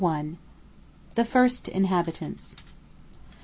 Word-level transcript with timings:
THE 1.13 1.23
FIRST 1.23 1.67
INHABITANTS. 1.69 2.55